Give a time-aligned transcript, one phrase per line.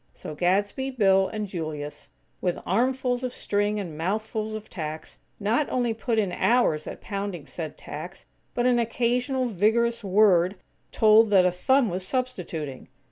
[0.15, 2.09] So Gadsby, Bill and Julius,
[2.41, 7.45] with armfuls of string and mouthfuls of tacks, not only put in hours at pounding
[7.45, 8.25] said tacks,
[8.55, 10.55] but an occasional vigorous word
[10.91, 12.87] told that a thumb was substituting!